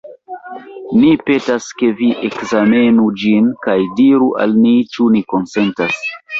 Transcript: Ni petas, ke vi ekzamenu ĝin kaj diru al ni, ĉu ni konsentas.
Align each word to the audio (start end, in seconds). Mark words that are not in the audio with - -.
Ni 1.01 1.11
petas, 1.27 1.67
ke 1.81 1.91
vi 1.99 2.09
ekzamenu 2.31 3.07
ĝin 3.25 3.53
kaj 3.69 3.79
diru 4.03 4.33
al 4.43 4.59
ni, 4.67 4.77
ĉu 4.97 5.11
ni 5.19 5.27
konsentas. 5.37 6.05